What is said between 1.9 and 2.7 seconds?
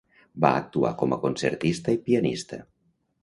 i pianista.